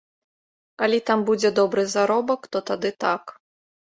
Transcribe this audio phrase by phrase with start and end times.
[0.81, 3.23] Калі там будзе добры заробак, то тады так.